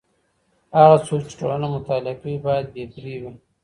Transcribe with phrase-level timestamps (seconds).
[0.79, 3.31] هغه څوک چي ټولنه مطالعه کوي بايد بې پرې وي.